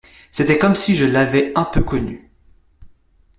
C’était 0.31 0.57
comme 0.57 0.73
si 0.73 0.95
je 0.95 1.05
l’avais 1.05 1.51
un 1.53 1.63
peu 1.63 1.83
connue. 1.83 2.31